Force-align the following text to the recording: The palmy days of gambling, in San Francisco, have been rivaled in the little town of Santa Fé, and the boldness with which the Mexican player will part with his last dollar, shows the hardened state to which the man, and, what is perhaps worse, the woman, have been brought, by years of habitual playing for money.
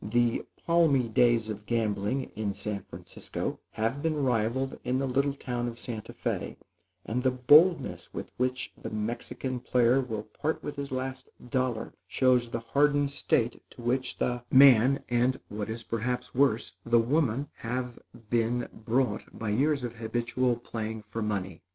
The 0.03 0.45
palmy 0.65 1.07
days 1.09 1.47
of 1.47 1.67
gambling, 1.67 2.31
in 2.35 2.55
San 2.55 2.81
Francisco, 2.81 3.59
have 3.73 4.01
been 4.01 4.15
rivaled 4.15 4.79
in 4.83 4.97
the 4.97 5.05
little 5.05 5.35
town 5.35 5.67
of 5.67 5.77
Santa 5.77 6.11
Fé, 6.11 6.55
and 7.05 7.21
the 7.21 7.29
boldness 7.29 8.11
with 8.11 8.31
which 8.37 8.73
the 8.81 8.89
Mexican 8.89 9.59
player 9.59 10.01
will 10.01 10.23
part 10.23 10.63
with 10.63 10.75
his 10.77 10.91
last 10.91 11.29
dollar, 11.51 11.93
shows 12.07 12.49
the 12.49 12.61
hardened 12.61 13.11
state 13.11 13.61
to 13.69 13.83
which 13.83 14.17
the 14.17 14.43
man, 14.49 15.03
and, 15.07 15.39
what 15.49 15.69
is 15.69 15.83
perhaps 15.83 16.33
worse, 16.33 16.71
the 16.83 16.97
woman, 16.97 17.49
have 17.57 17.99
been 18.31 18.69
brought, 18.73 19.37
by 19.37 19.49
years 19.49 19.83
of 19.83 19.97
habitual 19.97 20.55
playing 20.55 21.03
for 21.03 21.21
money. 21.21 21.61